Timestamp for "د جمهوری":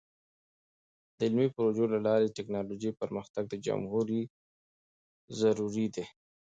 3.49-4.21